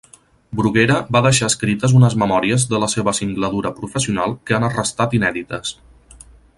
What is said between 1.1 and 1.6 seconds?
va deixar